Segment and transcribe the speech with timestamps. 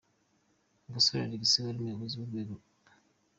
[0.93, 2.63] Gasore Alexis wari umuyobozi w’urwego P.